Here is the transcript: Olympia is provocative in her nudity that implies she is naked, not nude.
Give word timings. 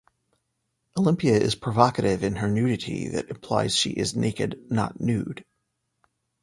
Olympia 0.97 1.33
is 1.37 1.53
provocative 1.53 2.23
in 2.23 2.37
her 2.37 2.49
nudity 2.49 3.09
that 3.09 3.29
implies 3.29 3.75
she 3.75 3.91
is 3.91 4.15
naked, 4.15 4.59
not 4.71 4.99
nude. 4.99 5.45